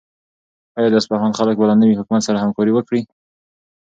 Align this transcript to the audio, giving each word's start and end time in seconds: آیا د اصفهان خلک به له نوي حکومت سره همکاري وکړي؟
آیا 0.77 0.89
د 0.91 0.95
اصفهان 1.01 1.31
خلک 1.39 1.55
به 1.59 1.65
له 1.69 1.75
نوي 1.81 1.95
حکومت 1.99 2.21
سره 2.27 2.41
همکاري 2.43 2.71
وکړي؟ 2.73 3.01